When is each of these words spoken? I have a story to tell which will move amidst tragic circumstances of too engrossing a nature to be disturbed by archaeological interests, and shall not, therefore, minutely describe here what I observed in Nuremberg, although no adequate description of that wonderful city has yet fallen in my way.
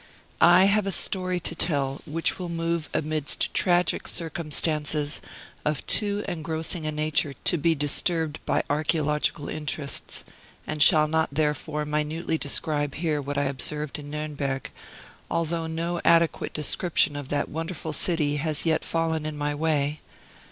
I 0.41 0.63
have 0.63 0.87
a 0.87 0.91
story 0.91 1.39
to 1.41 1.53
tell 1.53 2.01
which 2.07 2.39
will 2.39 2.49
move 2.49 2.89
amidst 2.91 3.53
tragic 3.53 4.07
circumstances 4.07 5.21
of 5.63 5.85
too 5.85 6.25
engrossing 6.27 6.87
a 6.87 6.91
nature 6.91 7.33
to 7.33 7.57
be 7.59 7.75
disturbed 7.75 8.39
by 8.43 8.63
archaeological 8.67 9.47
interests, 9.47 10.25
and 10.65 10.81
shall 10.81 11.07
not, 11.07 11.29
therefore, 11.31 11.85
minutely 11.85 12.39
describe 12.39 12.95
here 12.95 13.21
what 13.21 13.37
I 13.37 13.43
observed 13.43 13.99
in 13.99 14.09
Nuremberg, 14.09 14.71
although 15.29 15.67
no 15.67 16.01
adequate 16.03 16.55
description 16.55 17.15
of 17.15 17.27
that 17.29 17.47
wonderful 17.47 17.93
city 17.93 18.37
has 18.37 18.65
yet 18.65 18.83
fallen 18.83 19.27
in 19.27 19.37
my 19.37 19.53
way. 19.53 19.99